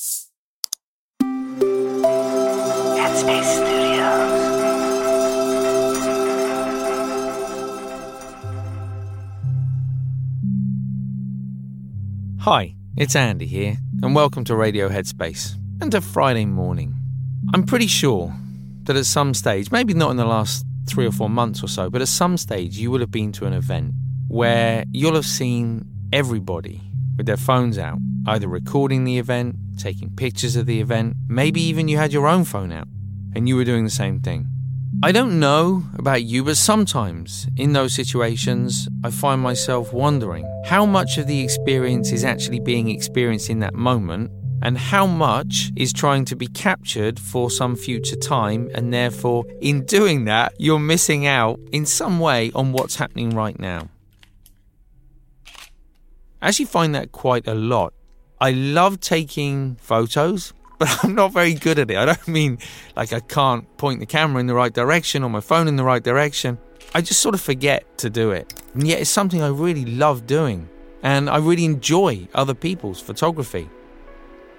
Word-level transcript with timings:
Headspace 0.00 1.20
Studios. 3.44 4.40
Hi, 12.40 12.74
it's 12.96 13.14
Andy 13.14 13.44
here, 13.44 13.76
and 14.02 14.14
welcome 14.14 14.44
to 14.44 14.56
Radio 14.56 14.88
Headspace 14.88 15.56
and 15.82 15.92
to 15.92 16.00
Friday 16.00 16.46
morning. 16.46 16.94
I'm 17.52 17.64
pretty 17.64 17.86
sure 17.86 18.34
that 18.84 18.96
at 18.96 19.04
some 19.04 19.34
stage, 19.34 19.70
maybe 19.70 19.92
not 19.92 20.12
in 20.12 20.16
the 20.16 20.24
last 20.24 20.64
three 20.86 21.04
or 21.04 21.12
four 21.12 21.28
months 21.28 21.62
or 21.62 21.68
so, 21.68 21.90
but 21.90 22.00
at 22.00 22.08
some 22.08 22.38
stage 22.38 22.78
you 22.78 22.90
will 22.90 23.00
have 23.00 23.10
been 23.10 23.32
to 23.32 23.44
an 23.44 23.52
event 23.52 23.92
where 24.28 24.84
you'll 24.92 25.14
have 25.14 25.26
seen 25.26 25.84
everybody 26.10 26.80
with 27.20 27.26
their 27.26 27.36
phones 27.36 27.76
out, 27.76 27.98
either 28.28 28.48
recording 28.48 29.04
the 29.04 29.18
event, 29.18 29.54
taking 29.76 30.08
pictures 30.08 30.56
of 30.56 30.64
the 30.64 30.80
event, 30.80 31.14
maybe 31.28 31.60
even 31.60 31.86
you 31.86 31.98
had 31.98 32.14
your 32.14 32.26
own 32.26 32.44
phone 32.44 32.72
out 32.72 32.88
and 33.34 33.46
you 33.46 33.56
were 33.56 33.64
doing 33.64 33.84
the 33.84 33.90
same 33.90 34.20
thing. 34.20 34.46
I 35.02 35.12
don't 35.12 35.38
know 35.38 35.82
about 35.98 36.22
you, 36.22 36.42
but 36.42 36.56
sometimes 36.56 37.46
in 37.58 37.74
those 37.74 37.92
situations, 37.92 38.88
I 39.04 39.10
find 39.10 39.42
myself 39.42 39.92
wondering 39.92 40.46
how 40.64 40.86
much 40.86 41.18
of 41.18 41.26
the 41.26 41.42
experience 41.44 42.10
is 42.10 42.24
actually 42.24 42.60
being 42.60 42.88
experienced 42.88 43.50
in 43.50 43.58
that 43.58 43.74
moment 43.74 44.30
and 44.62 44.78
how 44.78 45.04
much 45.06 45.70
is 45.76 45.92
trying 45.92 46.24
to 46.24 46.36
be 46.36 46.46
captured 46.46 47.20
for 47.20 47.50
some 47.50 47.76
future 47.76 48.16
time, 48.16 48.70
and 48.74 48.94
therefore, 48.94 49.44
in 49.60 49.84
doing 49.84 50.24
that, 50.24 50.54
you're 50.58 50.78
missing 50.78 51.26
out 51.26 51.60
in 51.70 51.84
some 51.84 52.18
way 52.18 52.50
on 52.54 52.72
what's 52.72 52.96
happening 52.96 53.28
right 53.28 53.58
now. 53.58 53.90
I 56.42 56.48
actually 56.48 56.66
find 56.66 56.94
that 56.94 57.12
quite 57.12 57.46
a 57.46 57.54
lot. 57.54 57.92
I 58.40 58.52
love 58.52 59.00
taking 59.00 59.76
photos, 59.76 60.52
but 60.78 61.04
I'm 61.04 61.14
not 61.14 61.32
very 61.32 61.54
good 61.54 61.78
at 61.78 61.90
it. 61.90 61.96
I 61.96 62.06
don't 62.06 62.28
mean 62.28 62.58
like 62.96 63.12
I 63.12 63.20
can't 63.20 63.64
point 63.76 64.00
the 64.00 64.06
camera 64.06 64.40
in 64.40 64.46
the 64.46 64.54
right 64.54 64.72
direction 64.72 65.22
or 65.22 65.30
my 65.30 65.40
phone 65.40 65.68
in 65.68 65.76
the 65.76 65.84
right 65.84 66.02
direction. 66.02 66.58
I 66.94 67.02
just 67.02 67.20
sort 67.20 67.34
of 67.34 67.40
forget 67.40 67.98
to 67.98 68.10
do 68.10 68.30
it. 68.32 68.52
And 68.74 68.86
yet 68.86 69.00
it's 69.00 69.10
something 69.10 69.42
I 69.42 69.48
really 69.48 69.84
love 69.84 70.26
doing. 70.26 70.68
And 71.02 71.30
I 71.30 71.38
really 71.38 71.64
enjoy 71.64 72.28
other 72.34 72.54
people's 72.54 73.00
photography 73.00 73.70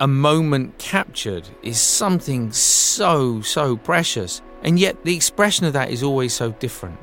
a 0.00 0.06
moment 0.06 0.78
captured 0.78 1.48
is 1.62 1.80
something 1.80 2.52
so, 2.52 3.40
so 3.40 3.76
precious. 3.76 4.42
And 4.62 4.78
yet 4.78 5.04
the 5.04 5.14
expression 5.14 5.66
of 5.66 5.72
that 5.72 5.90
is 5.90 6.02
always 6.02 6.32
so 6.32 6.52
different. 6.52 6.98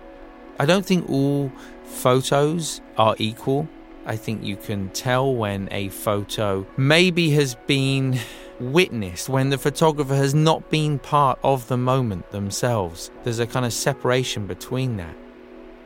I 0.59 0.65
don't 0.65 0.85
think 0.85 1.09
all 1.09 1.51
photos 1.83 2.81
are 2.97 3.15
equal. 3.17 3.67
I 4.05 4.15
think 4.15 4.43
you 4.43 4.55
can 4.55 4.89
tell 4.89 5.33
when 5.33 5.67
a 5.71 5.89
photo 5.89 6.67
maybe 6.77 7.31
has 7.31 7.55
been 7.67 8.19
witnessed, 8.59 9.29
when 9.29 9.49
the 9.49 9.57
photographer 9.57 10.15
has 10.15 10.35
not 10.35 10.69
been 10.69 10.99
part 10.99 11.39
of 11.43 11.67
the 11.67 11.77
moment 11.77 12.29
themselves. 12.31 13.09
There's 13.23 13.39
a 13.39 13.47
kind 13.47 13.65
of 13.65 13.73
separation 13.73 14.45
between 14.45 14.97
that. 14.97 15.15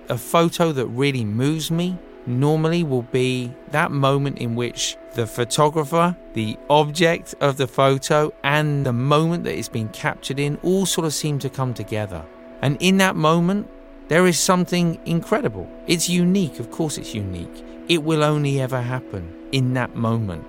A 0.10 0.18
photo 0.18 0.72
that 0.74 0.88
really 0.88 1.24
moves 1.24 1.72
me 1.72 1.98
normally 2.26 2.84
will 2.84 3.04
be 3.04 3.54
that 3.72 3.92
moment 3.92 4.38
in 4.40 4.56
which 4.56 4.98
the 5.14 5.26
photographer, 5.26 6.16
the 6.34 6.58
object 6.70 7.36
of 7.40 7.58
the 7.58 7.68
photo, 7.68 8.34
and 8.44 8.86
the 8.86 8.94
moment 8.94 9.46
that 9.46 9.58
it's 9.58 9.70
been 9.70 9.90
captured 9.90 10.40
in 10.40 10.58
all 10.62 10.86
sort 10.86 11.06
of 11.06 11.14
seem 11.14 11.40
to 11.40 11.50
come 11.50 11.74
together. 11.74 12.26
And 12.62 12.78
in 12.82 12.98
that 12.98 13.16
moment, 13.16 13.70
there 14.10 14.28
is 14.28 14.38
something 14.38 15.00
incredible. 15.06 15.70
It's 15.88 16.10
unique, 16.10 16.60
of 16.60 16.70
course, 16.70 16.98
it's 16.98 17.16
unique. 17.16 17.64
It 17.90 18.04
will 18.04 18.24
only 18.24 18.62
ever 18.62 18.82
happen 18.82 19.34
in 19.52 19.74
that 19.74 19.96
moment. 19.96 20.46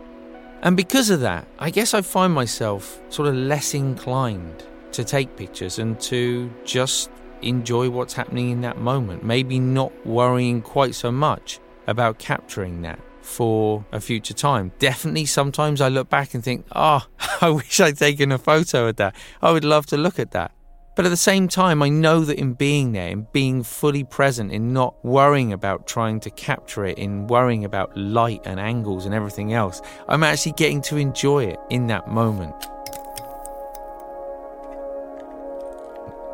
And 0.62 0.76
because 0.76 1.08
of 1.08 1.20
that, 1.20 1.48
I 1.58 1.70
guess 1.70 1.94
I 1.94 2.02
find 2.02 2.34
myself 2.34 3.00
sort 3.08 3.28
of 3.28 3.34
less 3.34 3.72
inclined 3.72 4.62
to 4.92 5.04
take 5.04 5.37
pictures 5.37 5.78
and 5.78 5.98
to 6.02 6.50
just 6.64 7.10
enjoy 7.40 7.88
what's 7.88 8.12
happening 8.12 8.50
in 8.50 8.60
that 8.60 8.76
moment. 8.76 9.25
Maybe 9.25 9.58
not 9.58 9.90
worrying 10.06 10.60
quite 10.60 10.94
so 10.94 11.10
much 11.10 11.60
about 11.87 12.19
capturing 12.19 12.82
that 12.82 13.00
for 13.22 13.86
a 13.90 14.00
future 14.00 14.34
time. 14.34 14.72
Definitely, 14.78 15.25
sometimes 15.25 15.81
I 15.81 15.88
look 15.88 16.10
back 16.10 16.34
and 16.34 16.44
think, 16.44 16.66
oh, 16.75 17.06
I 17.40 17.48
wish 17.48 17.81
I'd 17.81 17.96
taken 17.96 18.32
a 18.32 18.38
photo 18.38 18.88
of 18.88 18.96
that. 18.96 19.14
I 19.40 19.50
would 19.52 19.64
love 19.64 19.86
to 19.86 19.96
look 19.96 20.19
at 20.19 20.32
that. 20.32 20.52
But 21.00 21.06
at 21.06 21.08
the 21.08 21.17
same 21.17 21.49
time, 21.49 21.82
I 21.82 21.88
know 21.88 22.20
that 22.26 22.38
in 22.38 22.52
being 22.52 22.93
there, 22.93 23.08
in 23.08 23.26
being 23.32 23.62
fully 23.62 24.05
present, 24.05 24.52
in 24.52 24.75
not 24.75 25.02
worrying 25.02 25.50
about 25.50 25.87
trying 25.87 26.20
to 26.20 26.31
capture 26.31 26.85
it, 26.85 26.99
in 26.99 27.26
worrying 27.26 27.64
about 27.64 27.97
light 27.97 28.43
and 28.44 28.61
angles 28.61 29.06
and 29.06 29.14
everything 29.14 29.55
else, 29.55 29.81
I'm 30.08 30.23
actually 30.23 30.52
getting 30.52 30.82
to 30.82 30.99
enjoy 30.99 31.44
it 31.44 31.58
in 31.70 31.87
that 31.87 32.08
moment. 32.08 32.55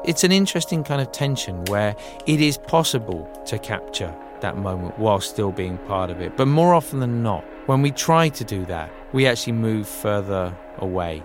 It's 0.05 0.25
an 0.25 0.33
interesting 0.33 0.83
kind 0.83 1.01
of 1.01 1.13
tension 1.13 1.65
where 1.67 1.95
it 2.27 2.41
is 2.41 2.59
possible 2.59 3.31
to 3.47 3.61
capture 3.61 4.13
that 4.41 4.57
moment 4.57 4.99
while 4.99 5.21
still 5.21 5.53
being 5.53 5.79
part 5.87 6.11
of 6.11 6.21
it. 6.21 6.37
But 6.37 6.49
more 6.49 6.75
often 6.75 6.99
than 6.99 7.23
not, 7.23 7.45
when 7.67 7.83
we 7.83 7.93
try 7.93 8.31
to 8.31 8.43
do 8.43 8.65
that, 8.65 8.91
we 9.13 9.29
actually 9.29 9.53
move 9.53 9.87
further 9.87 10.53
away. 10.79 11.23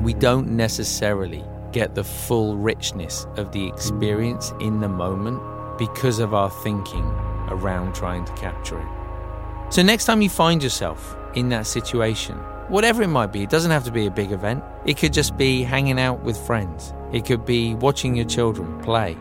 We 0.00 0.12
don't 0.12 0.48
necessarily 0.48 1.44
get 1.74 1.94
the 1.94 2.02
full 2.02 2.56
richness 2.56 3.26
of 3.36 3.52
the 3.52 3.66
experience 3.68 4.54
in 4.60 4.80
the 4.80 4.88
moment 4.88 5.38
because 5.76 6.20
of 6.20 6.32
our 6.32 6.48
thinking 6.48 7.04
around 7.48 7.94
trying 7.94 8.24
to 8.24 8.32
capture 8.32 8.80
it. 8.80 8.86
So, 9.68 9.82
next 9.82 10.06
time 10.06 10.22
you 10.22 10.30
find 10.30 10.62
yourself 10.62 11.14
in 11.34 11.50
that 11.50 11.66
situation, 11.66 12.36
whatever 12.68 13.02
it 13.02 13.08
might 13.08 13.32
be, 13.32 13.42
it 13.42 13.50
doesn't 13.50 13.70
have 13.70 13.84
to 13.84 13.92
be 13.92 14.06
a 14.06 14.10
big 14.10 14.32
event. 14.32 14.64
It 14.86 14.96
could 14.96 15.12
just 15.12 15.36
be 15.36 15.62
hanging 15.62 16.00
out 16.00 16.22
with 16.22 16.38
friends, 16.46 16.94
it 17.12 17.26
could 17.26 17.44
be 17.44 17.74
watching 17.74 18.16
your 18.16 18.26
children 18.26 18.80
play. 18.80 19.18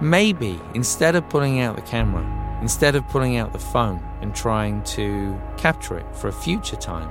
Maybe 0.00 0.58
instead 0.74 1.16
of 1.16 1.28
pulling 1.28 1.60
out 1.60 1.76
the 1.76 1.82
camera, 1.82 2.24
Instead 2.60 2.96
of 2.96 3.06
pulling 3.08 3.36
out 3.36 3.52
the 3.52 3.58
phone 3.58 4.02
and 4.20 4.34
trying 4.34 4.82
to 4.82 5.40
capture 5.56 5.96
it 5.96 6.16
for 6.16 6.28
a 6.28 6.32
future 6.32 6.76
time, 6.76 7.08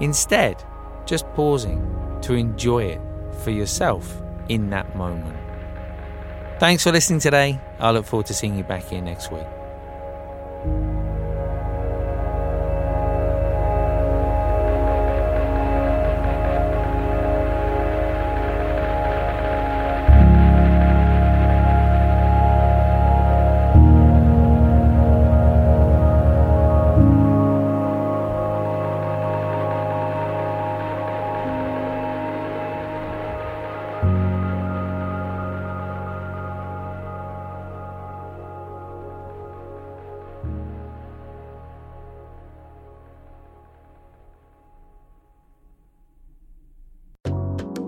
instead, 0.00 0.64
just 1.04 1.26
pausing 1.34 1.84
to 2.22 2.32
enjoy 2.32 2.82
it 2.82 3.00
for 3.44 3.50
yourself 3.50 4.22
in 4.48 4.70
that 4.70 4.94
moment. 4.96 5.36
Thanks 6.58 6.82
for 6.82 6.92
listening 6.92 7.20
today. 7.20 7.60
I 7.78 7.90
look 7.90 8.06
forward 8.06 8.26
to 8.26 8.34
seeing 8.34 8.56
you 8.56 8.64
back 8.64 8.84
here 8.84 9.02
next 9.02 9.30
week. 9.30 9.46